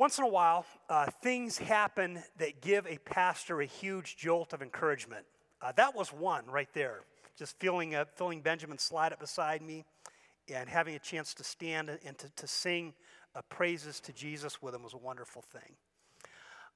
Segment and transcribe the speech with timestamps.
[0.00, 4.62] Once in a while, uh, things happen that give a pastor a huge jolt of
[4.62, 5.26] encouragement.
[5.60, 7.02] Uh, that was one right there.
[7.36, 9.84] Just feeling, uh, feeling Benjamin slide up beside me
[10.50, 12.94] and having a chance to stand and to, to sing
[13.34, 15.76] uh, praises to Jesus with him was a wonderful thing.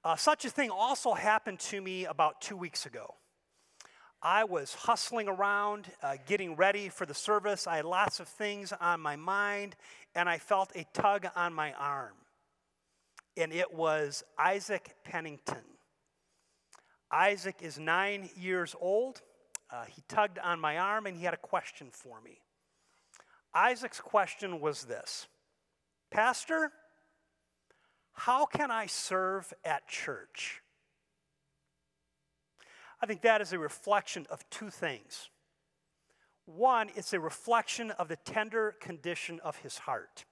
[0.05, 3.15] Uh, such a thing also happened to me about two weeks ago.
[4.23, 7.67] I was hustling around, uh, getting ready for the service.
[7.67, 9.77] I had lots of things on my mind,
[10.15, 12.12] and I felt a tug on my arm
[13.37, 15.65] and it was Isaac Pennington.
[17.11, 19.23] Isaac is nine years old.
[19.70, 22.39] Uh, he tugged on my arm and he had a question for me.
[23.55, 25.27] Isaac's question was this
[26.11, 26.73] Pastor,
[28.12, 30.62] how can I serve at church?
[33.00, 35.28] I think that is a reflection of two things.
[36.47, 40.25] One, it's a reflection of the tender condition of his heart.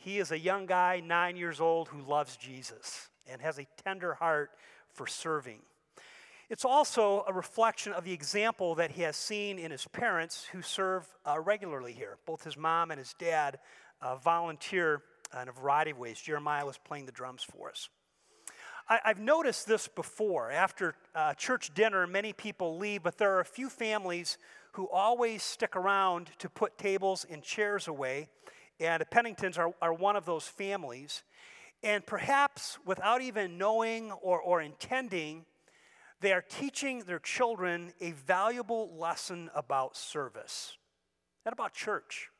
[0.00, 4.14] He is a young guy, nine years old, who loves Jesus and has a tender
[4.14, 4.50] heart
[4.94, 5.58] for serving.
[6.48, 10.62] It's also a reflection of the example that he has seen in his parents who
[10.62, 12.16] serve uh, regularly here.
[12.24, 13.58] Both his mom and his dad
[14.00, 15.02] uh, volunteer
[15.38, 16.18] in a variety of ways.
[16.18, 17.90] Jeremiah was playing the drums for us.
[18.88, 20.50] I, have noticed this before.
[20.50, 24.38] After uh, church dinner, many people leave, but there are a few families
[24.72, 28.28] who always stick around to put tables and chairs away
[28.80, 31.22] and the Penningtons are, are one of those families.
[31.82, 35.44] And perhaps without even knowing or, or intending,
[36.20, 40.76] they are teaching their children a valuable lesson about service
[41.44, 42.30] and about church.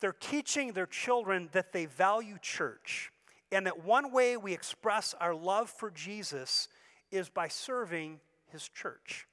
[0.00, 3.10] They're teaching their children that they value church
[3.50, 6.68] and that one way we express our love for Jesus
[7.10, 9.26] is by serving his church.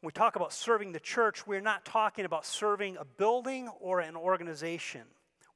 [0.00, 4.00] When we talk about serving the church, we're not talking about serving a building or
[4.00, 5.02] an organization.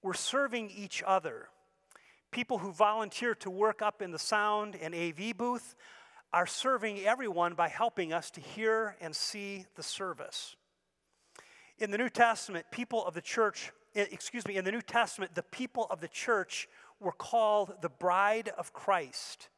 [0.03, 1.49] We're serving each other.
[2.31, 5.75] People who volunteer to work up in the sound and AV booth
[6.31, 10.56] are serving everyone by helping us to hear and see the service.
[11.78, 15.34] In the New Testament, people of the church, eh, excuse me, in the New Testament,
[15.34, 16.69] the people of the church
[17.00, 19.49] were called the bride of Christ.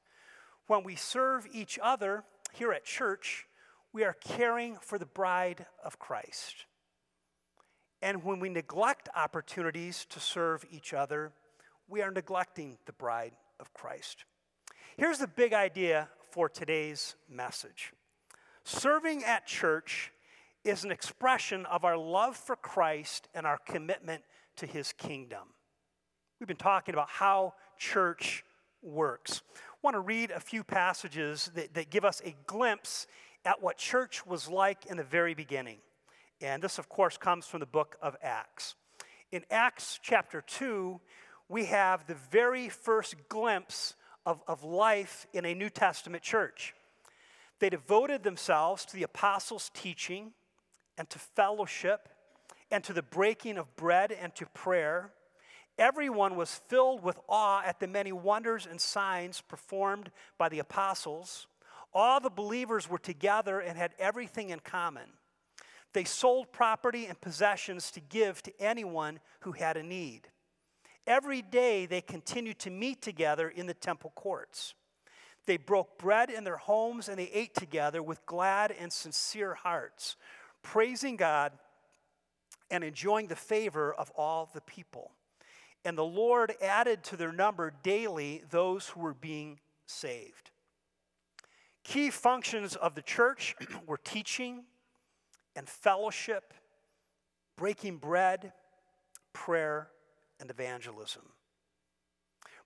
[0.68, 3.48] When we serve each other here at church,
[3.96, 6.66] we are caring for the bride of Christ.
[8.02, 11.32] And when we neglect opportunities to serve each other,
[11.88, 14.26] we are neglecting the bride of Christ.
[14.98, 17.94] Here's the big idea for today's message
[18.64, 20.12] serving at church
[20.62, 24.22] is an expression of our love for Christ and our commitment
[24.56, 25.54] to his kingdom.
[26.38, 28.44] We've been talking about how church
[28.82, 29.40] works.
[29.54, 33.06] I want to read a few passages that, that give us a glimpse
[33.46, 35.78] at what church was like in the very beginning.
[36.42, 38.74] And this, of course, comes from the book of Acts.
[39.30, 41.00] In Acts chapter 2,
[41.48, 43.94] we have the very first glimpse
[44.26, 46.74] of, of life in a New Testament church.
[47.60, 50.32] They devoted themselves to the apostles' teaching
[50.98, 52.08] and to fellowship
[52.70, 55.12] and to the breaking of bread and to prayer.
[55.78, 61.46] Everyone was filled with awe at the many wonders and signs performed by the apostles.
[61.98, 65.08] All the believers were together and had everything in common.
[65.94, 70.28] They sold property and possessions to give to anyone who had a need.
[71.06, 74.74] Every day they continued to meet together in the temple courts.
[75.46, 80.16] They broke bread in their homes and they ate together with glad and sincere hearts,
[80.60, 81.52] praising God
[82.70, 85.12] and enjoying the favor of all the people.
[85.82, 90.50] And the Lord added to their number daily those who were being saved.
[91.86, 93.54] Key functions of the church
[93.86, 94.64] were teaching
[95.54, 96.52] and fellowship,
[97.56, 98.52] breaking bread,
[99.32, 99.90] prayer,
[100.40, 101.22] and evangelism.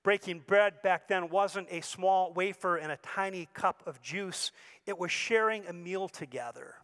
[0.02, 4.52] Breaking bread back then wasn't a small wafer and a tiny cup of juice,
[4.86, 6.76] it was sharing a meal together.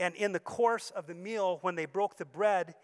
[0.00, 2.76] And in the course of the meal, when they broke the bread,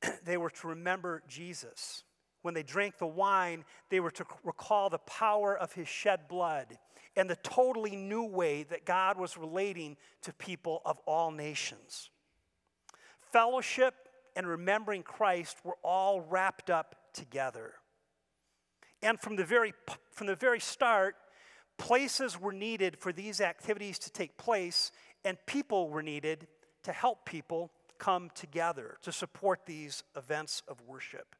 [0.24, 2.04] they were to remember Jesus.
[2.40, 6.78] When they drank the wine, they were to recall the power of his shed blood
[7.16, 12.10] and the totally new way that God was relating to people of all nations.
[13.32, 13.94] Fellowship
[14.36, 17.74] and remembering Christ were all wrapped up together.
[19.02, 19.72] And from the very,
[20.12, 21.16] from the very start,
[21.78, 24.92] places were needed for these activities to take place,
[25.24, 26.46] and people were needed
[26.82, 31.34] to help people come together to support these events of worship.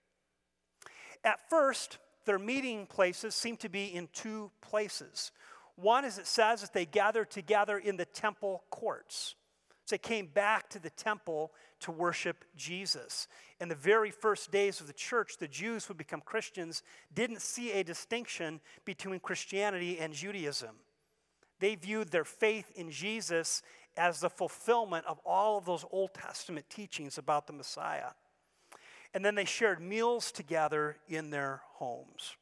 [1.24, 5.32] At first, their meeting places seemed to be in two places.
[5.76, 9.34] One is it says that they gathered together in the temple courts.
[9.86, 13.26] So they came back to the temple to worship Jesus.
[13.60, 16.82] In the very first days of the church, the Jews who become Christians
[17.12, 20.76] didn't see a distinction between Christianity and Judaism.
[21.58, 23.62] They viewed their faith in Jesus
[23.96, 28.10] as the fulfillment of all of those Old Testament teachings about the Messiah.
[29.12, 32.36] And then they shared meals together in their homes.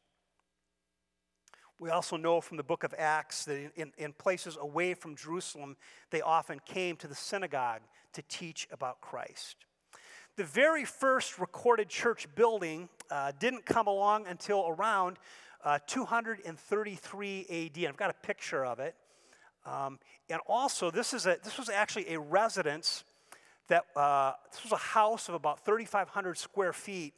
[1.81, 5.77] We also know from the book of Acts that in, in, places away from Jerusalem,
[6.11, 7.83] they often came to the synagogue
[8.15, 9.57] to teach about Christ.
[10.35, 15.19] The very first recorded church building uh, didn't come along until around
[15.65, 17.47] uh, 233
[17.77, 17.85] AD.
[17.89, 18.97] I've got a picture of it.
[19.65, 23.05] Um, and also, this, is a, this was actually a residence
[23.69, 27.15] that, uh, this was a house of about 3,500 square feet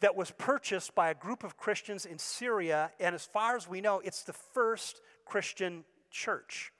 [0.00, 3.80] that was purchased by a group of Christians in Syria, and as far as we
[3.80, 6.72] know, it's the first Christian church.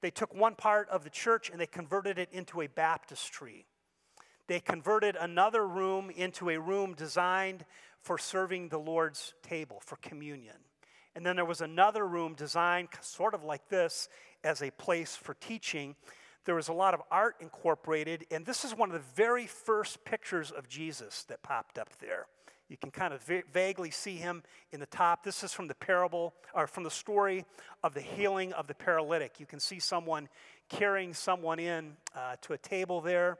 [0.00, 3.66] They took one part of the church and they converted it into a baptistry.
[4.46, 7.64] They converted another room into a room designed
[8.00, 10.56] for serving the Lord's table, for communion.
[11.14, 14.08] And then there was another room designed sort of like this
[14.42, 15.94] as a place for teaching.
[16.46, 20.04] There was a lot of art incorporated, and this is one of the very first
[20.04, 22.26] pictures of Jesus that popped up there.
[22.70, 25.24] You can kind of va- vaguely see him in the top.
[25.24, 27.44] This is from the parable, or from the story
[27.82, 29.40] of the healing of the paralytic.
[29.40, 30.28] You can see someone
[30.68, 33.38] carrying someone in uh, to a table there,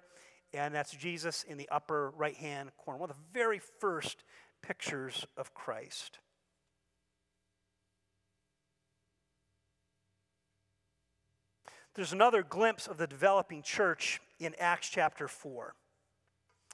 [0.52, 2.98] and that's Jesus in the upper right hand corner.
[2.98, 4.24] One of the very first
[4.62, 6.18] pictures of Christ.
[11.94, 15.74] There's another glimpse of the developing church in Acts chapter 4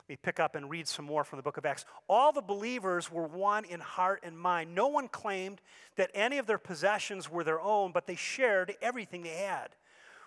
[0.09, 1.85] me pick up and read some more from the book of Acts.
[2.09, 4.75] All the believers were one in heart and mind.
[4.75, 5.61] No one claimed
[5.97, 9.71] that any of their possessions were their own, but they shared everything they had.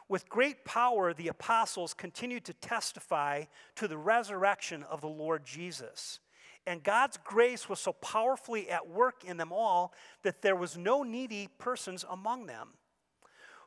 [0.10, 3.46] With great power, the apostles continued to testify
[3.76, 6.20] to the resurrection of the Lord Jesus.
[6.66, 9.94] And God's grace was so powerfully at work in them all
[10.24, 12.70] that there was no needy persons among them.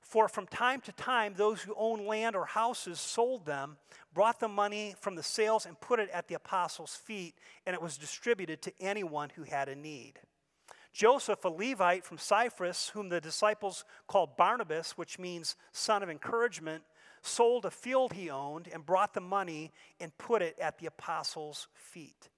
[0.03, 3.79] For from time to time, those who owned land or houses sold them,
[4.13, 7.35] brought the money from the sales, and put it at the apostles' feet,
[7.65, 10.21] and it was distributed to anyone who had a need.
[10.93, 16.85] Joseph, a Levite from Cyprus, whom the disciples called Barnabas, which means son of encouragement,
[17.23, 21.69] sold a field he owned and brought the money and put it at the apostles'
[21.73, 22.29] feet.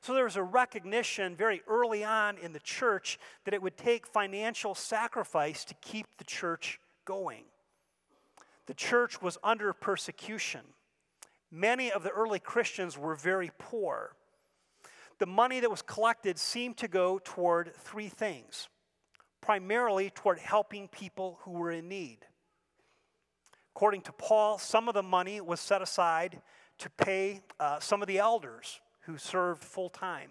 [0.00, 4.06] So there was a recognition very early on in the church that it would take
[4.06, 7.44] financial sacrifice to keep the church going.
[8.66, 10.60] The church was under persecution.
[11.50, 14.14] Many of the early Christians were very poor.
[15.18, 18.68] The money that was collected seemed to go toward three things
[19.40, 22.18] primarily toward helping people who were in need.
[23.74, 26.40] According to Paul, some of the money was set aside
[26.78, 30.30] to pay uh, some of the elders who served full time.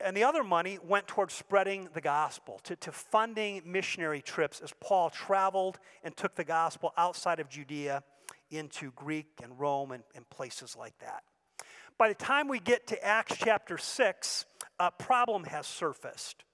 [0.00, 4.72] And the other money went towards spreading the gospel, to, to funding missionary trips as
[4.80, 8.02] Paul traveled and took the gospel outside of Judea
[8.50, 11.22] into Greek and Rome and, and places like that.
[11.96, 14.44] By the time we get to Acts chapter 6,
[14.80, 16.44] a problem has surfaced.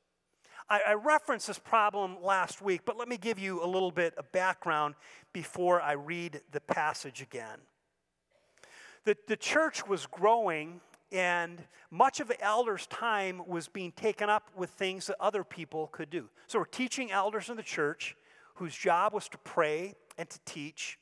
[0.68, 4.14] I, I referenced this problem last week, but let me give you a little bit
[4.16, 4.94] of background
[5.32, 7.58] before I read the passage again.
[9.04, 14.48] The, the church was growing and much of the elders' time was being taken up
[14.54, 16.28] with things that other people could do.
[16.46, 18.16] So we're teaching elders in the church
[18.54, 20.98] whose job was to pray and to teach,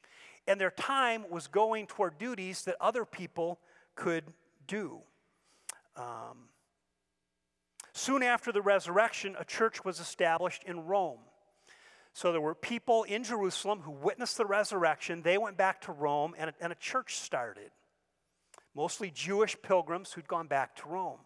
[0.47, 3.59] and their time was going toward duties that other people
[3.95, 4.25] could
[4.67, 5.01] do.
[5.97, 6.49] Um,
[7.93, 11.19] soon after the resurrection, a church was established in Rome.
[12.15, 15.23] So there were people in Jerusalem who witnessed the resurrection.
[15.23, 17.71] They went back to Rome, and a, and a church started
[18.79, 21.19] mostly Jewish pilgrims who'd gone back to Rome.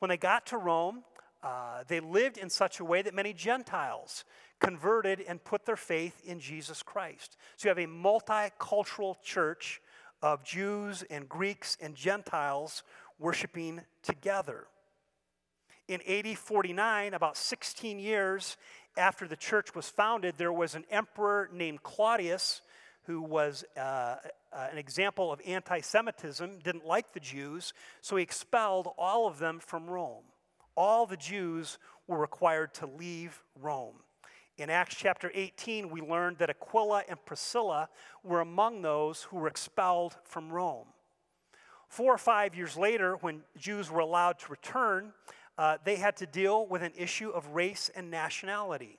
[0.00, 1.04] When they got to Rome,
[1.40, 4.24] uh, they lived in such a way that many Gentiles
[4.58, 7.36] converted and put their faith in Jesus Christ.
[7.56, 9.80] So you have a multicultural church
[10.20, 12.82] of Jews and Greeks and Gentiles
[13.20, 14.66] worshiping together.
[15.86, 18.56] In AD 49, about 16 years
[18.96, 22.62] after the church was founded, there was an emperor named Claudius
[23.04, 24.16] who was uh,
[24.52, 29.38] uh, an example of anti Semitism, didn't like the Jews, so he expelled all of
[29.38, 30.24] them from Rome.
[30.76, 33.96] All the Jews were required to leave Rome.
[34.56, 37.88] In Acts chapter 18, we learned that Aquila and Priscilla
[38.24, 40.88] were among those who were expelled from Rome.
[41.88, 45.12] Four or five years later, when Jews were allowed to return,
[45.56, 48.98] uh, they had to deal with an issue of race and nationality.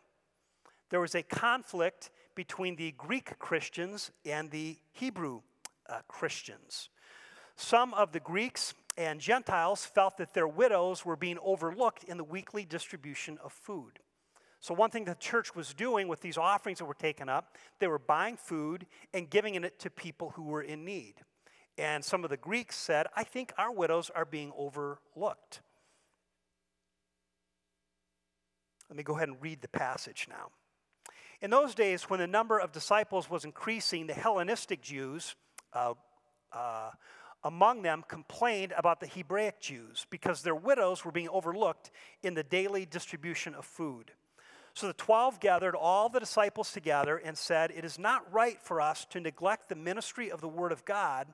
[0.89, 5.41] There was a conflict between the Greek Christians and the Hebrew
[5.89, 6.87] uh, Christians.
[7.57, 12.23] Some of the Greeks and Gentiles felt that their widows were being overlooked in the
[12.23, 13.99] weekly distribution of food.
[14.61, 17.87] So, one thing the church was doing with these offerings that were taken up, they
[17.87, 21.15] were buying food and giving it to people who were in need.
[21.77, 25.59] And some of the Greeks said, I think our widows are being overlooked.
[28.89, 30.51] Let me go ahead and read the passage now.
[31.41, 35.35] In those days, when the number of disciples was increasing, the Hellenistic Jews
[35.71, 35.93] uh,
[36.51, 36.91] uh,
[37.43, 41.91] among them complained about the Hebraic Jews because their widows were being overlooked
[42.23, 44.11] in the daily distribution of food.
[44.73, 48.81] So the twelve gathered all the disciples together and said, It is not right for
[48.81, 51.27] us to neglect the ministry of the Word of God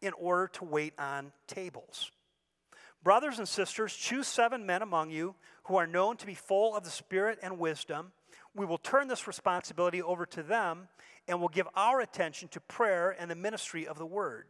[0.00, 2.10] in order to wait on tables.
[3.02, 6.84] Brothers and sisters, choose seven men among you who are known to be full of
[6.84, 8.12] the Spirit and wisdom.
[8.54, 10.88] We will turn this responsibility over to them
[11.28, 14.46] and will give our attention to prayer and the ministry of the Word.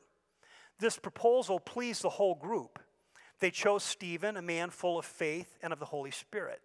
[0.78, 2.78] This proposal pleased the whole group.
[3.40, 6.60] They chose Stephen, a man full of faith and of the Holy Spirit.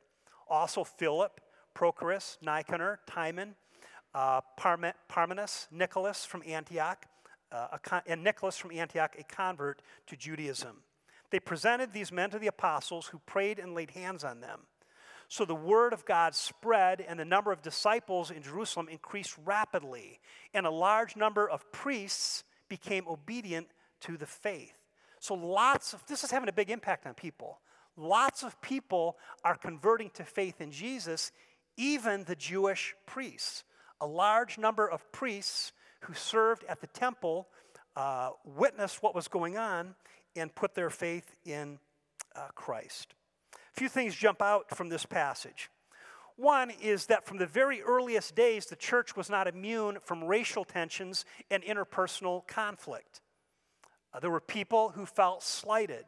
[0.50, 1.42] Also, Philip,
[1.74, 3.56] Prochorus, Nicanor, Timon,
[4.14, 7.06] uh, Parmenas, Nicholas from Antioch,
[7.52, 10.84] uh, con- and Nicholas from Antioch, a convert to Judaism.
[11.32, 14.62] They presented these men to the apostles who prayed and laid hands on them.
[15.28, 20.20] So the word of God spread, and the number of disciples in Jerusalem increased rapidly,
[20.54, 23.68] and a large number of priests became obedient
[24.02, 24.74] to the faith.
[25.20, 27.60] So lots of this is having a big impact on people.
[27.98, 31.32] Lots of people are converting to faith in Jesus,
[31.78, 33.64] even the Jewish priests.
[34.02, 37.48] A large number of priests who served at the temple
[37.96, 39.96] uh, witnessed what was going on
[40.36, 41.80] and put their faith in
[42.36, 43.16] uh, Christ.
[43.76, 45.70] A few things jump out from this passage.
[46.38, 50.64] One is that from the very earliest days, the church was not immune from racial
[50.64, 53.22] tensions and interpersonal conflict.
[54.14, 56.06] Uh, there were people who felt slighted.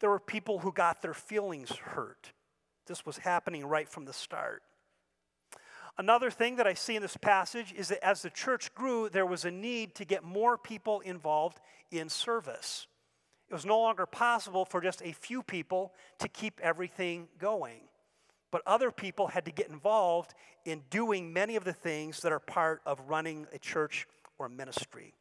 [0.00, 2.32] There were people who got their feelings hurt.
[2.86, 4.62] This was happening right from the start.
[5.98, 9.26] Another thing that I see in this passage is that as the church grew, there
[9.26, 12.86] was a need to get more people involved in service.
[13.50, 17.80] It was no longer possible for just a few people to keep everything going.
[18.50, 22.40] But other people had to get involved in doing many of the things that are
[22.40, 24.06] part of running a church
[24.38, 25.14] or ministry.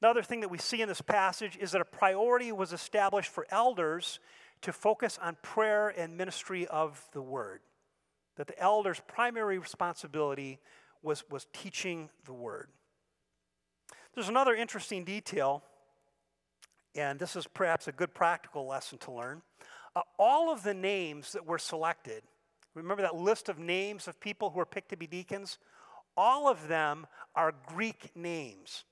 [0.00, 3.46] Another thing that we see in this passage is that a priority was established for
[3.50, 4.20] elders
[4.62, 7.60] to focus on prayer and ministry of the word
[8.38, 10.58] that the elder's primary responsibility
[11.02, 12.68] was, was teaching the word.
[14.14, 15.62] There's another interesting detail,
[16.98, 19.42] and this is perhaps a good practical lesson to learn.
[19.94, 22.22] Uh, all of the names that were selected,
[22.74, 25.58] remember that list of names of people who were picked to be deacons?
[26.16, 28.84] All of them are Greek names.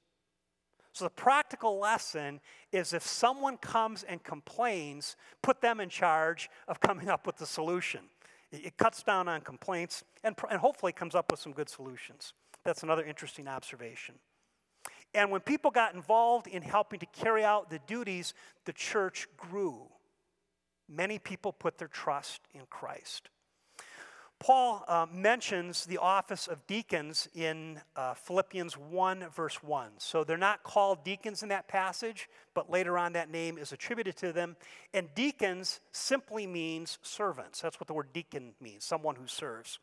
[0.92, 2.40] So the practical lesson
[2.72, 7.44] is if someone comes and complains, put them in charge of coming up with the
[7.44, 8.00] solution.
[8.52, 12.32] It cuts down on complaints and, and hopefully comes up with some good solutions.
[12.64, 14.14] That's another interesting observation.
[15.16, 18.34] And when people got involved in helping to carry out the duties,
[18.66, 19.88] the church grew.
[20.90, 23.30] Many people put their trust in Christ.
[24.38, 29.92] Paul uh, mentions the office of deacons in uh, Philippians 1, verse 1.
[29.96, 34.16] So they're not called deacons in that passage, but later on that name is attributed
[34.16, 34.54] to them.
[34.92, 37.62] And deacons simply means servants.
[37.62, 39.78] That's what the word deacon means, someone who serves.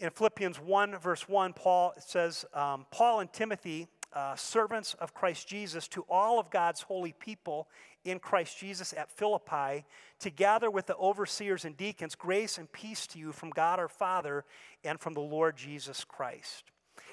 [0.00, 5.48] In Philippians 1, verse 1, Paul says, um, Paul and Timothy, uh, servants of Christ
[5.48, 7.68] Jesus, to all of God's holy people
[8.04, 9.84] in Christ Jesus at Philippi,
[10.18, 14.44] together with the overseers and deacons, grace and peace to you from God our Father
[14.84, 16.64] and from the Lord Jesus Christ.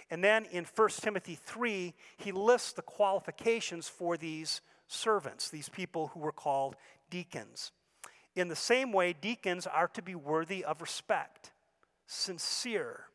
[0.10, 6.08] And then in 1 Timothy 3, he lists the qualifications for these servants, these people
[6.08, 6.76] who were called
[7.10, 7.72] deacons.
[8.36, 11.52] In the same way, deacons are to be worthy of respect,
[12.08, 13.09] sincere,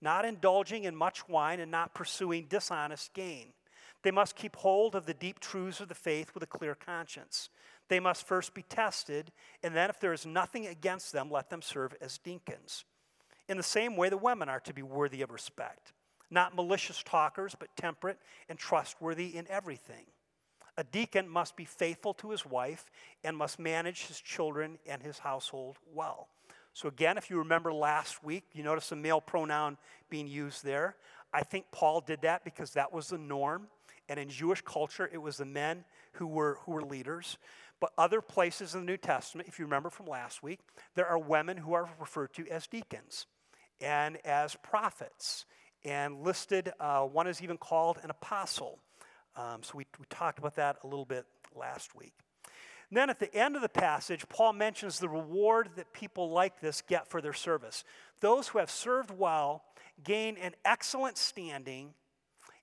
[0.00, 3.52] not indulging in much wine and not pursuing dishonest gain
[4.06, 7.48] they must keep hold of the deep truths of the faith with a clear conscience.
[7.88, 9.32] They must first be tested,
[9.64, 12.84] and then, if there is nothing against them, let them serve as deacons.
[13.48, 15.92] In the same way, the women are to be worthy of respect,
[16.30, 20.06] not malicious talkers, but temperate and trustworthy in everything.
[20.76, 22.84] A deacon must be faithful to his wife
[23.24, 26.28] and must manage his children and his household well.
[26.76, 29.78] So, again, if you remember last week, you notice a male pronoun
[30.10, 30.96] being used there.
[31.32, 33.68] I think Paul did that because that was the norm.
[34.10, 37.38] And in Jewish culture, it was the men who were, who were leaders.
[37.80, 40.60] But other places in the New Testament, if you remember from last week,
[40.94, 43.24] there are women who are referred to as deacons.
[43.80, 45.46] and as prophets.
[45.82, 48.80] And listed, uh, one is even called an apostle.
[49.34, 52.12] Um, so we, we talked about that a little bit last week.
[52.90, 56.60] And then at the end of the passage, Paul mentions the reward that people like
[56.60, 57.82] this get for their service.
[58.20, 59.64] Those who have served well
[60.04, 61.94] gain an excellent standing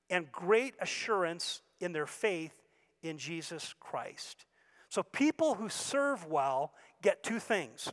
[0.10, 2.54] and great assurance in their faith
[3.02, 4.46] in Jesus Christ.
[4.90, 7.92] So people who serve well get two things.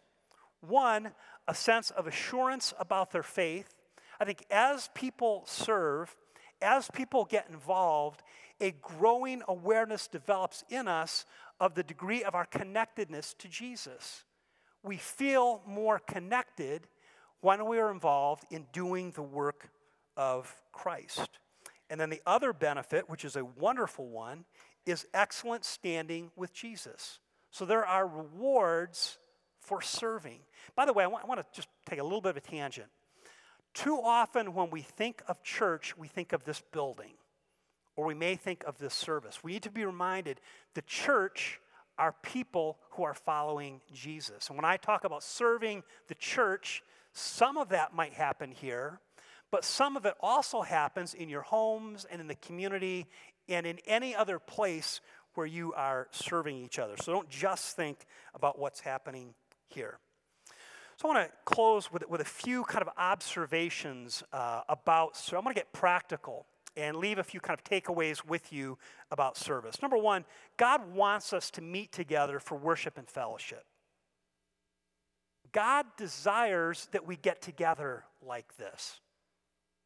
[0.60, 1.12] One,
[1.48, 3.74] a sense of assurance about their faith.
[4.20, 6.14] I think as people serve,
[6.60, 8.22] as people get involved,
[8.60, 11.24] a growing awareness develops in us
[11.60, 14.24] of the degree of our connectedness to Jesus.
[14.82, 16.88] We feel more connected
[17.40, 19.70] when we are involved in doing the work
[20.16, 21.28] of Christ.
[21.90, 24.44] And then the other benefit, which is a wonderful one,
[24.86, 27.18] is excellent standing with Jesus.
[27.50, 29.18] So there are rewards
[29.60, 30.40] for serving.
[30.74, 32.40] By the way, I want, I want to just take a little bit of a
[32.40, 32.88] tangent.
[33.74, 37.12] Too often, when we think of church, we think of this building,
[38.00, 39.44] or we may think of this service.
[39.44, 40.40] We need to be reminded
[40.72, 41.60] the church
[41.98, 44.48] are people who are following Jesus.
[44.48, 49.00] And when I talk about serving the church, some of that might happen here,
[49.50, 53.06] but some of it also happens in your homes and in the community
[53.50, 55.02] and in any other place
[55.34, 56.94] where you are serving each other.
[56.96, 59.34] So don't just think about what's happening
[59.68, 59.98] here.
[60.96, 65.36] So I want to close with, with a few kind of observations uh, about, so
[65.36, 66.46] I'm going to get practical
[66.80, 68.78] and leave a few kind of takeaways with you
[69.10, 69.80] about service.
[69.82, 70.24] Number one,
[70.56, 73.64] God wants us to meet together for worship and fellowship.
[75.52, 79.00] God desires that we get together like this.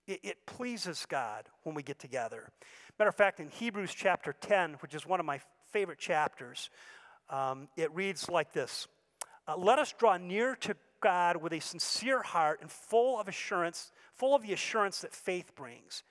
[0.07, 2.51] It, it, pleases God when we get together.
[2.99, 5.41] Matter of fact, in Hebrews chapter 10, which is one of my
[5.73, 6.69] favorite chapters,
[7.31, 8.87] um, it reads like this
[9.49, 13.93] uh, Let us draw near to God with a sincere heart and full of assurance,
[14.13, 16.03] full of the assurance that faith brings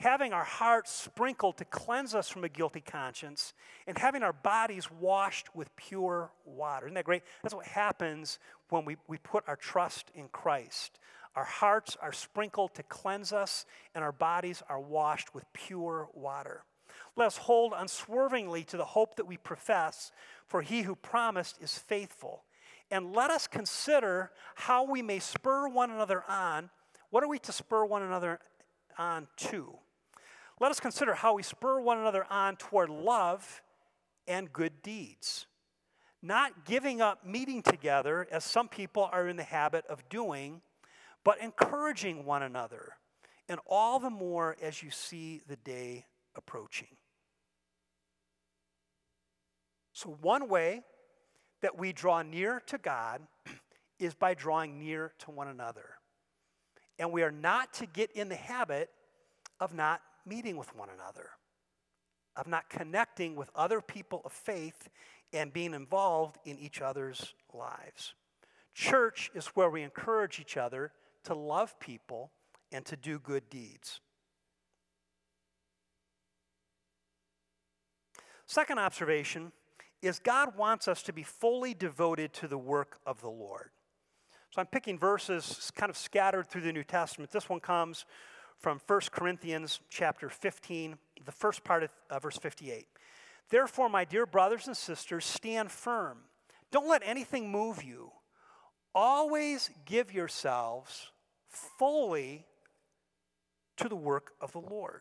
[0.00, 3.52] having our hearts sprinkled to cleanse us from a guilty conscience,
[3.86, 6.86] and having our bodies washed with pure water.
[6.86, 7.22] Isn't that great?
[7.42, 8.38] That's what happens
[8.70, 10.98] when we, we put our trust in Christ.
[11.36, 16.64] Our hearts are sprinkled to cleanse us, and our bodies are washed with pure water.
[17.14, 20.12] Let us hold unswervingly to the hope that we profess,
[20.46, 22.44] for he who promised is faithful.
[22.90, 26.70] And let us consider how we may spur one another on.
[27.10, 28.40] What are we to spur one another
[28.96, 29.76] on to?
[30.60, 33.62] Let us consider how we spur one another on toward love
[34.28, 35.46] and good deeds.
[36.22, 40.60] Not giving up meeting together, as some people are in the habit of doing,
[41.24, 42.96] but encouraging one another,
[43.48, 46.04] and all the more as you see the day
[46.36, 46.88] approaching.
[49.94, 50.82] So, one way
[51.62, 53.22] that we draw near to God
[53.98, 55.86] is by drawing near to one another.
[56.98, 58.90] And we are not to get in the habit
[59.58, 61.30] of not meeting with one another,
[62.36, 64.88] of not connecting with other people of faith
[65.32, 68.14] and being involved in each other's lives.
[68.74, 70.92] Church is where we encourage each other
[71.24, 72.30] to love people
[72.72, 74.00] and to do good deeds.
[78.46, 79.52] Second observation
[80.02, 83.70] is God wants us to be fully devoted to the work of the Lord.
[84.50, 87.30] So I'm picking verses kind of scattered through the New Testament.
[87.30, 88.06] This one comes
[88.60, 92.86] from 1 Corinthians chapter 15, the first part of uh, verse 58.
[93.48, 96.18] Therefore, my dear brothers and sisters, stand firm.
[96.70, 98.12] Don't let anything move you.
[98.94, 101.10] Always give yourselves
[101.48, 102.44] fully
[103.78, 105.00] to the work of the Lord.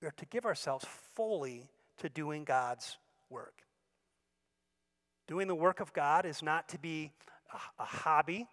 [0.00, 2.98] We are to give ourselves fully to doing God's
[3.30, 3.62] work.
[5.28, 7.12] Doing the work of God is not to be
[7.78, 8.48] a, hobby,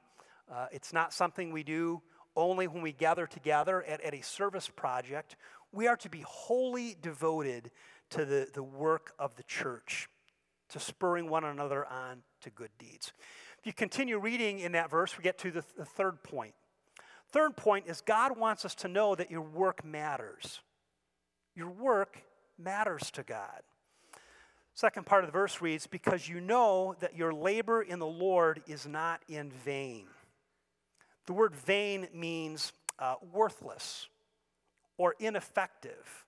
[0.52, 2.02] uh, it's not something we do
[2.36, 5.36] only when we gather together at, at a service project.
[5.72, 7.72] We are to be wholly devoted
[8.12, 10.10] to the, the work of the church,
[10.70, 13.14] to spurring one another on to good deeds.
[13.60, 16.54] If you continue reading in that verse, we get to the, the third point.
[17.32, 20.62] Third point is God wants us to know that your work matters.
[21.56, 22.22] Your work
[22.58, 23.62] matters to God.
[24.74, 28.62] Second part of the verse reads, Because you know that your labor in the Lord
[28.66, 30.08] is not in vain.
[31.30, 34.08] The word vain means uh, worthless
[34.98, 36.26] or ineffective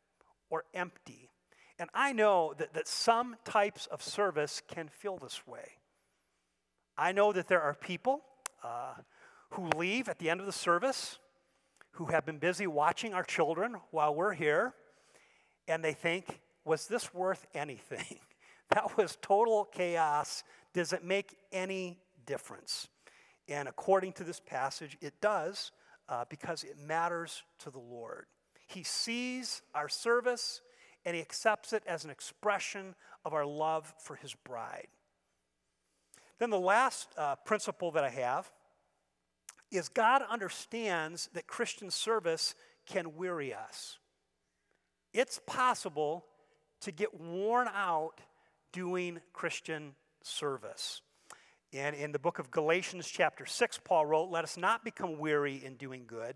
[0.51, 1.31] or empty.
[1.79, 5.79] And I know that, that some types of service can feel this way.
[6.99, 8.21] I know that there are people
[8.63, 8.93] uh,
[9.49, 11.17] who leave at the end of the service
[11.93, 14.75] who have been busy watching our children while we're here,
[15.67, 18.19] and they think, was this worth anything?
[18.69, 20.43] that was total chaos.
[20.75, 22.87] Does it make any difference?
[23.51, 25.71] And according to this passage, it does
[26.07, 28.25] uh, because it matters to the Lord.
[28.67, 30.61] He sees our service
[31.03, 34.87] and he accepts it as an expression of our love for his bride.
[36.39, 38.49] Then the last uh, principle that I have
[39.69, 43.97] is God understands that Christian service can weary us.
[45.13, 46.25] It's possible
[46.81, 48.21] to get worn out
[48.71, 51.01] doing Christian service.
[51.73, 55.63] And in the book of Galatians, chapter 6, Paul wrote, Let us not become weary
[55.63, 56.35] in doing good,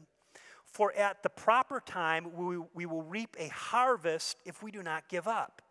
[0.65, 5.10] for at the proper time we, we will reap a harvest if we do not
[5.10, 5.62] give up.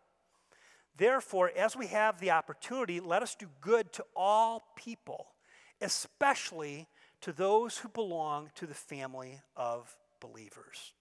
[0.97, 5.27] Therefore, as we have the opportunity, let us do good to all people,
[5.81, 6.87] especially
[7.21, 10.93] to those who belong to the family of believers.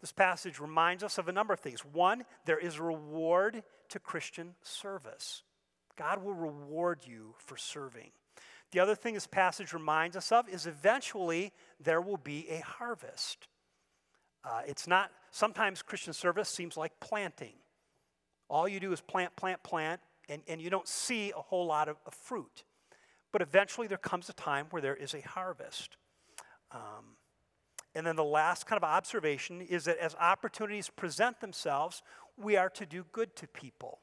[0.00, 1.84] This passage reminds us of a number of things.
[1.84, 5.42] One, there is a reward to Christian service.
[5.98, 8.10] God will reward you for serving.
[8.70, 13.48] The other thing this passage reminds us of is eventually there will be a harvest.
[14.44, 17.54] Uh, it's not, sometimes Christian service seems like planting.
[18.48, 21.88] All you do is plant, plant, plant, and, and you don't see a whole lot
[21.88, 22.64] of, of fruit.
[23.32, 25.96] But eventually there comes a time where there is a harvest.
[26.70, 27.16] Um,
[27.94, 32.02] and then the last kind of observation is that as opportunities present themselves,
[32.36, 33.98] we are to do good to people,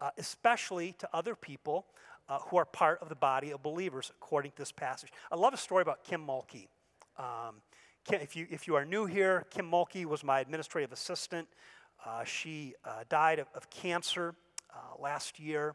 [0.00, 1.86] uh, especially to other people
[2.28, 5.10] uh, who are part of the body of believers, according to this passage.
[5.32, 6.68] I love a story about Kim Mulkey.
[7.16, 7.62] Um,
[8.04, 11.48] Kim, if, you, if you are new here, Kim Mulkey was my administrative assistant.
[12.04, 14.34] Uh, she uh, died of, of cancer
[14.70, 15.74] uh, last year.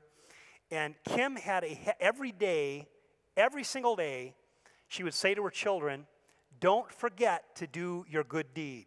[0.72, 2.88] And Kim had a, every day,
[3.36, 4.34] every single day,
[4.88, 6.08] she would say to her children,
[6.60, 8.86] don't forget to do your good deed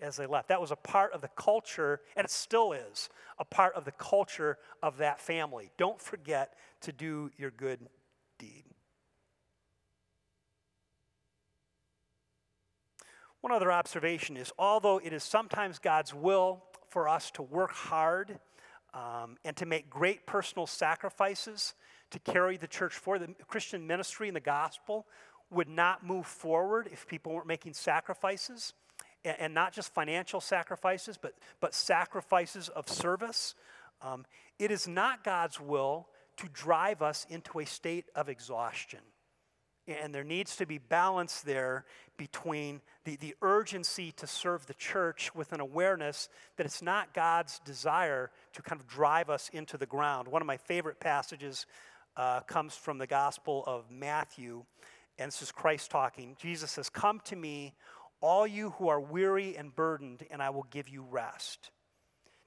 [0.00, 0.48] as they left.
[0.48, 3.92] That was a part of the culture, and it still is a part of the
[3.92, 5.70] culture of that family.
[5.76, 7.80] Don't forget to do your good
[8.38, 8.64] deed.
[13.40, 18.38] One other observation is although it is sometimes God's will for us to work hard
[18.92, 21.74] um, and to make great personal sacrifices
[22.10, 25.06] to carry the church forward, the Christian ministry and the gospel,
[25.50, 28.72] would not move forward if people weren't making sacrifices,
[29.26, 33.54] and, and not just financial sacrifices, but, but sacrifices of service.
[34.00, 34.24] Um,
[34.58, 36.08] it is not God's will
[36.38, 39.00] to drive us into a state of exhaustion.
[39.88, 41.84] And there needs to be balance there
[42.16, 47.60] between the, the urgency to serve the church with an awareness that it's not God's
[47.60, 50.26] desire to kind of drive us into the ground.
[50.26, 51.66] One of my favorite passages
[52.16, 54.64] uh, comes from the Gospel of Matthew
[55.18, 56.36] and this is Christ talking.
[56.38, 57.74] Jesus says, Come to me,
[58.20, 61.70] all you who are weary and burdened, and I will give you rest.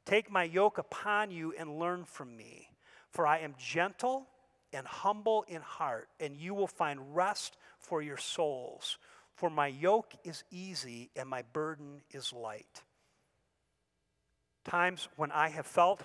[0.06, 2.70] Take my yoke upon you and learn from me,
[3.12, 4.28] for I am gentle
[4.74, 8.98] and humble in heart, and you will find rest for your souls.
[9.36, 12.84] For my yoke is easy and my burden is light.
[14.66, 16.04] Times when I have felt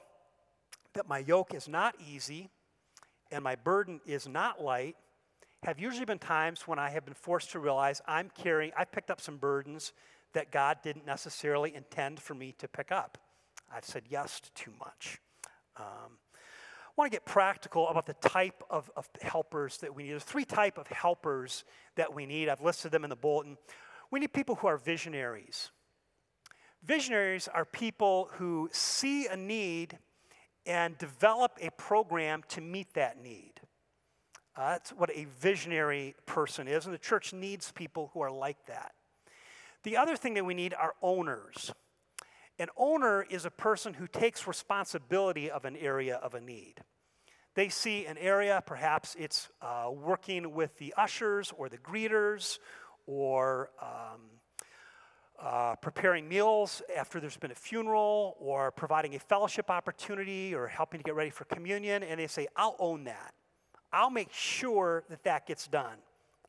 [0.94, 2.50] that my yoke is not easy
[3.32, 4.96] and my burden is not light
[5.64, 9.10] have usually been times when I have been forced to realize I'm carrying, I've picked
[9.10, 9.92] up some burdens
[10.34, 13.18] that God didn't necessarily intend for me to pick up.
[13.74, 15.20] I've said yes to too much.
[15.76, 20.12] Um, I want to get practical about the type of, of helpers that we need.
[20.12, 21.64] There's three type of helpers
[21.96, 22.48] that we need.
[22.48, 23.56] I've listed them in the bulletin.
[24.10, 25.70] We need people who are visionaries.
[26.84, 29.98] Visionaries are people who see a need
[30.66, 33.53] and develop a program to meet that need.
[34.56, 38.66] Uh, that's what a visionary person is, and the church needs people who are like
[38.66, 38.92] that.
[39.82, 41.72] The other thing that we need are owners.
[42.58, 46.74] An owner is a person who takes responsibility of an area of a need.
[47.54, 52.58] They see an area, perhaps it's uh, working with the ushers or the greeters
[53.06, 54.20] or um,
[55.40, 61.00] uh, preparing meals after there's been a funeral or providing a fellowship opportunity or helping
[61.00, 63.34] to get ready for communion, and they say, I'll own that.
[63.94, 65.96] I'll make sure that that gets done.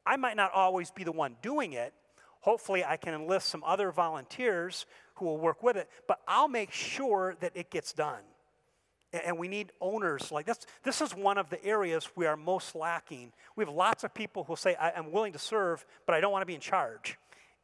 [0.06, 1.94] I might not always be the one doing it.
[2.42, 6.72] Hopefully, I can enlist some other volunteers who will work with it, but I'll make
[6.72, 8.22] sure that it gets done.
[9.14, 10.60] And we need owners like this.
[10.84, 13.32] This is one of the areas we are most lacking.
[13.56, 16.42] We have lots of people who say, I'm willing to serve, but I don't want
[16.42, 17.18] to be in charge.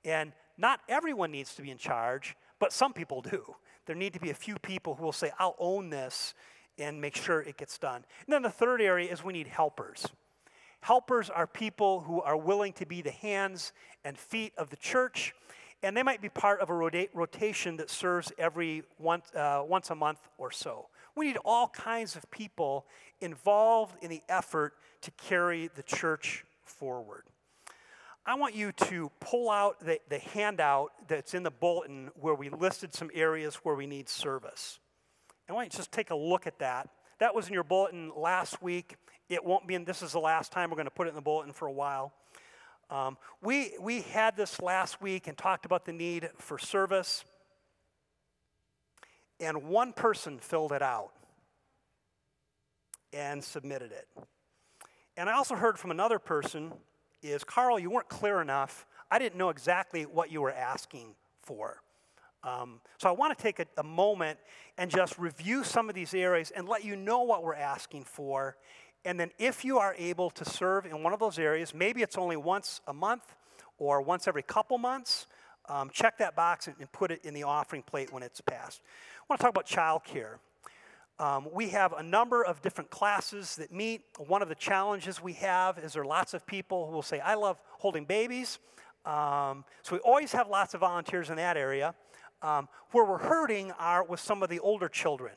[0.05, 3.55] And not everyone needs to be in charge, but some people do.
[3.87, 6.33] There need to be a few people who will say, I'll own this
[6.77, 8.03] and make sure it gets done.
[8.25, 10.07] And then the third area is we need helpers.
[10.81, 13.71] Helpers are people who are willing to be the hands
[14.03, 15.33] and feet of the church,
[15.83, 19.91] and they might be part of a rota- rotation that serves every once, uh, once
[19.91, 20.87] a month or so.
[21.15, 22.85] We need all kinds of people
[23.19, 27.23] involved in the effort to carry the church forward.
[28.25, 32.49] I want you to pull out the, the handout that's in the bulletin where we
[32.49, 34.79] listed some areas where we need service.
[35.49, 36.89] I want you to just take a look at that.
[37.19, 38.95] That was in your bulletin last week.
[39.29, 41.15] It won't be in, this is the last time we're going to put it in
[41.15, 42.13] the bulletin for a while.
[42.89, 47.23] Um, we, we had this last week and talked about the need for service,
[49.39, 51.11] and one person filled it out
[53.13, 54.07] and submitted it.
[55.15, 56.73] And I also heard from another person
[57.21, 58.85] is Carl, you weren't clear enough.
[59.09, 61.81] I didn't know exactly what you were asking for.
[62.43, 64.39] Um, so I want to take a, a, moment
[64.77, 68.57] and just review some of these areas and let you know what we're asking for.
[69.05, 72.17] And then if you are able to serve in one of those areas, maybe it's
[72.17, 73.35] only once a month
[73.77, 75.27] or once every couple months,
[75.69, 78.81] um, check that box and, and, put it in the offering plate when it's passed.
[78.83, 80.37] I want to talk about childcare.
[81.19, 84.01] Um, we have a number of different classes that meet.
[84.17, 87.19] One of the challenges we have is there are lots of people who will say,
[87.19, 88.57] I love holding babies.
[89.05, 91.93] Um, so we always have lots of volunteers in that area.
[92.41, 95.33] Um, where we're hurting are with some of the older children.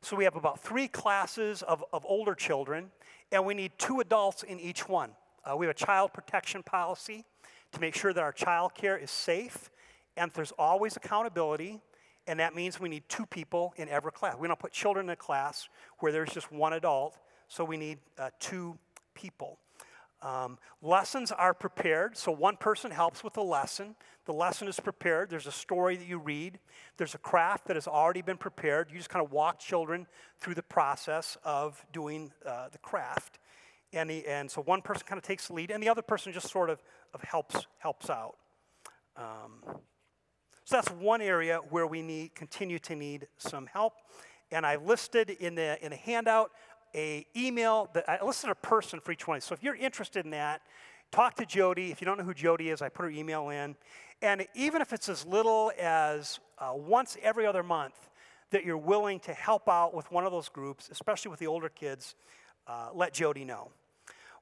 [0.00, 2.90] So we have about three classes of, of older children,
[3.30, 5.10] and we need two adults in each one.
[5.44, 7.24] Uh, we have a child protection policy
[7.72, 9.70] to make sure that our child care is safe
[10.16, 11.80] and there's always accountability
[12.26, 14.36] and that means we need two people in every class.
[14.38, 15.68] We don't put children in a class
[15.98, 17.18] where there's just one adult,
[17.48, 18.78] so we need uh, two
[19.14, 19.58] people.
[20.22, 23.96] Um, lessons are prepared, so one person helps with the lesson.
[24.24, 25.30] The lesson is prepared.
[25.30, 26.60] There's a story that you read.
[26.96, 28.90] There's a craft that has already been prepared.
[28.92, 30.06] You just kind of walk children
[30.38, 33.40] through the process of doing uh, the craft.
[33.92, 36.32] And, the, and so one person kind of takes the lead, and the other person
[36.32, 36.80] just sort of,
[37.14, 38.36] of helps, helps out.
[39.16, 39.80] Um,
[40.64, 43.94] so that's one area where we need, continue to need some help.
[44.52, 46.52] And I listed in the, in the handout
[46.94, 49.40] a email that I listed a person for each one.
[49.40, 50.62] So if you're interested in that,
[51.10, 51.90] talk to Jody.
[51.90, 53.76] If you don't know who Jody is, I put her email in.
[54.20, 57.94] And even if it's as little as uh, once every other month
[58.50, 61.68] that you're willing to help out with one of those groups, especially with the older
[61.68, 62.14] kids,
[62.66, 63.70] uh, let Jody know.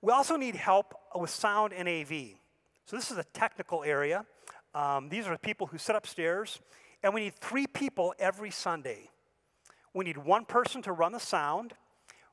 [0.02, 2.36] We also need help with sound and AV.
[2.86, 4.26] So this is a technical area.
[4.74, 6.60] Um, these are the people who sit upstairs,
[7.02, 9.10] and we need three people every Sunday.
[9.94, 11.74] We need one person to run the sound.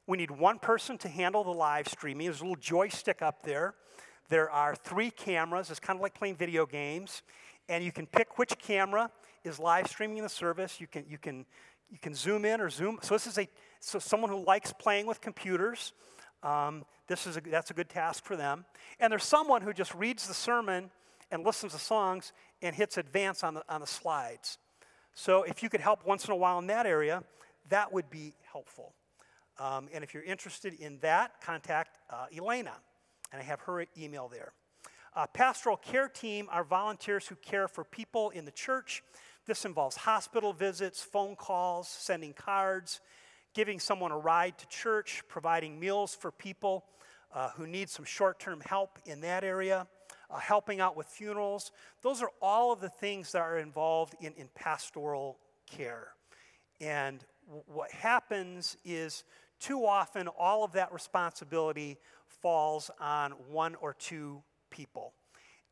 [0.08, 2.28] We need one person to handle the live streaming.
[2.28, 3.76] There's a little joystick up there.
[4.30, 5.70] There are three cameras.
[5.70, 7.24] It's kind of like playing video games.
[7.68, 9.12] And you can pick which camera
[9.44, 10.80] is live streaming the service.
[10.80, 11.46] You can, you can,
[11.92, 13.00] you can zoom in or zoom.
[13.02, 13.48] So this is a
[13.82, 15.92] so someone who likes playing with computers.
[16.42, 18.66] Um, this is a, that's a good task for them.
[19.00, 20.90] And there's someone who just reads the sermon
[21.32, 24.58] and listens to songs and hits advance on the, on the slides.
[25.14, 27.24] So if you could help once in a while in that area,
[27.70, 28.94] that would be helpful.
[29.60, 32.74] Um, and if you're interested in that, contact uh, Elena,
[33.32, 34.54] and I have her email there.
[35.16, 39.04] Uh, pastoral care team are volunteers who care for people in the church.
[39.48, 43.00] This involves hospital visits, phone calls, sending cards,
[43.54, 46.86] giving someone a ride to church, providing meals for people
[47.34, 49.88] uh, who need some short term help in that area
[50.30, 51.72] uh, helping out with funerals.
[52.02, 55.38] Those are all of the things that are involved in, in pastoral
[55.70, 56.10] care.
[56.82, 59.24] And w- what happens is
[59.60, 65.14] too often all of that responsibility falls on one or two people.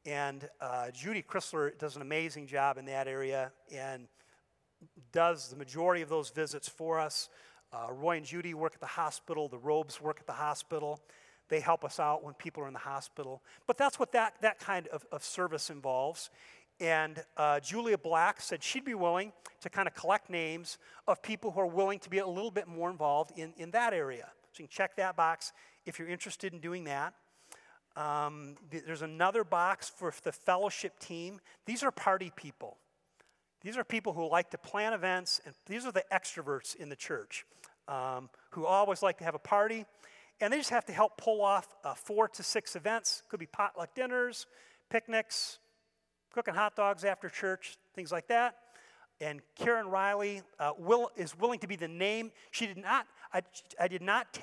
[0.06, 4.08] And uh, Judy Chrysler does an amazing job in that area and
[5.12, 7.30] does the majority of those visits for us.
[7.74, 11.00] Uh, Roy and Judy work at the hospital, the Robes work at the hospital.
[11.50, 13.42] They help us out when people are in the hospital.
[13.68, 16.30] But that's what that, that kind of, of service involves.
[16.80, 21.52] And uh, Julia Black said she'd be willing to kind of collect names of people
[21.52, 24.30] who are willing to be a little bit more involved in, in that area.
[24.52, 25.54] So you can check that box
[25.86, 27.14] if you're interested in doing that.
[27.96, 31.40] Um, there's another box for the fellowship team.
[31.66, 32.78] These are party people.
[33.62, 36.96] These are people who like to plan events, and these are the extroverts in the
[36.96, 37.46] church
[37.88, 39.86] um, who always like to have a party
[40.42, 43.24] and they just have to help pull off uh, four to six events.
[43.30, 44.48] Could be potluck dinners,
[44.90, 45.60] picnics,
[46.36, 48.58] cooking hot dogs after church, things like that.
[49.22, 52.32] And Karen Riley uh, will, is willing to be the name.
[52.52, 53.42] She did not, I,
[53.80, 54.38] I did not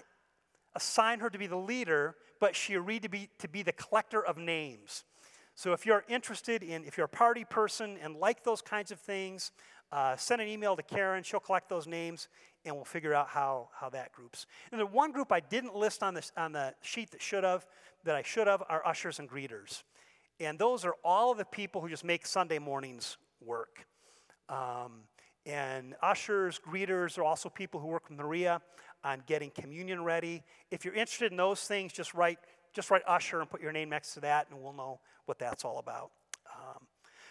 [0.74, 4.24] assign her to be the leader, but she agreed to be, to be the collector
[4.24, 5.04] of names.
[5.54, 8.98] So if you're interested in, if you're a party person and like those kinds of
[8.98, 9.52] things,
[9.92, 11.22] uh, send an email to Karen.
[11.22, 12.28] She'll collect those names
[12.64, 14.46] and we'll figure out how, how that groups.
[14.70, 17.66] And the one group I didn't list on, this, on the sheet that should have,
[18.04, 19.82] that I should have, are ushers and greeters.
[20.40, 23.86] And those are all the people who just make Sunday mornings work.
[24.48, 25.02] Um,
[25.46, 28.60] and ushers, greeters are also people who work with Maria
[29.04, 30.42] on getting communion ready.
[30.70, 32.38] If you're interested in those things, just write
[32.72, 35.64] just write usher and put your name next to that, and we'll know what that's
[35.64, 36.10] all about.
[36.46, 36.86] Um,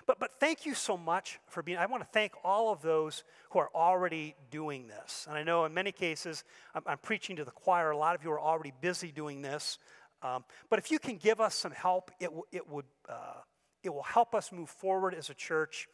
[0.05, 1.77] but, but thank you so much for being.
[1.77, 5.25] I want to thank all of those who are already doing this.
[5.27, 7.91] And I know in many cases, I'm, I'm preaching to the choir.
[7.91, 9.77] A lot of you are already busy doing this.
[10.23, 13.41] Um, but if you can give us some help, it, w- it, would, uh,
[13.84, 15.88] it will help us move forward as a church,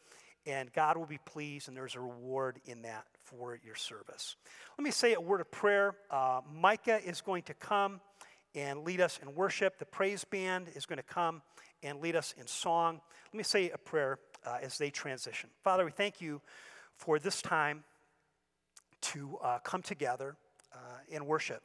[0.46, 4.36] and God will be pleased, and there's a reward in that for your service.
[4.76, 5.94] Let me say a word of prayer.
[6.10, 8.00] Uh, Micah is going to come
[8.54, 9.78] and lead us in worship.
[9.78, 11.42] The praise band is going to come
[11.82, 13.00] and lead us in song.
[13.32, 15.50] Let me say a prayer uh, as they transition.
[15.62, 16.40] Father, we thank you
[16.94, 17.84] for this time
[19.00, 20.36] to uh, come together
[20.72, 20.76] uh,
[21.08, 21.62] in worship.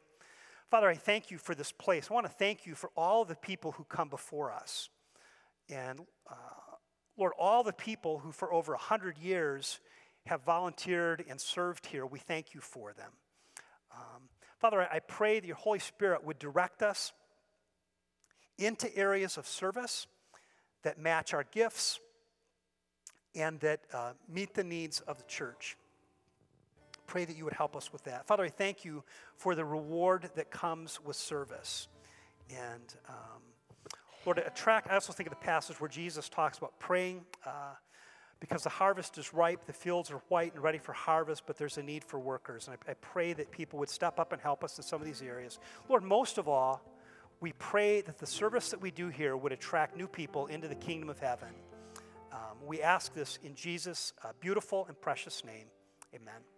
[0.70, 2.08] Father, I thank you for this place.
[2.10, 4.88] I want to thank you for all the people who come before us.
[5.68, 6.00] And
[6.30, 6.34] uh,
[7.16, 9.80] Lord, all the people who for over 100 years
[10.26, 13.10] have volunteered and served here, we thank you for them.
[13.94, 14.22] Um,
[14.58, 17.12] Father, I pray that your Holy Spirit would direct us
[18.58, 20.06] into areas of service
[20.82, 22.00] that match our gifts
[23.34, 25.76] and that uh, meet the needs of the church.
[27.06, 28.26] Pray that you would help us with that.
[28.26, 29.04] Father, I thank you
[29.36, 31.88] for the reward that comes with service.
[32.50, 33.42] And um,
[34.26, 37.74] Lord, attract, I also think of the passage where Jesus talks about praying uh,
[38.40, 41.78] because the harvest is ripe, the fields are white and ready for harvest, but there's
[41.78, 42.68] a need for workers.
[42.68, 45.06] And I, I pray that people would step up and help us in some of
[45.06, 45.58] these areas.
[45.88, 46.82] Lord, most of all,
[47.40, 50.74] we pray that the service that we do here would attract new people into the
[50.74, 51.48] kingdom of heaven.
[52.32, 55.66] Um, we ask this in Jesus' uh, beautiful and precious name.
[56.14, 56.53] Amen.